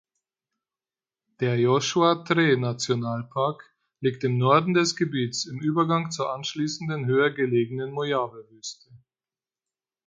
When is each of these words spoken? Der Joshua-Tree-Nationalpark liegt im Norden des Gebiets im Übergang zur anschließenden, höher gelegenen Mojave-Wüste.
Der 1.41 1.59
Joshua-Tree-Nationalpark 1.59 3.63
liegt 3.99 4.23
im 4.23 4.39
Norden 4.39 4.73
des 4.73 4.95
Gebiets 4.95 5.45
im 5.45 5.59
Übergang 5.59 6.09
zur 6.09 6.33
anschließenden, 6.33 7.05
höher 7.05 7.29
gelegenen 7.29 7.91
Mojave-Wüste. 7.91 8.89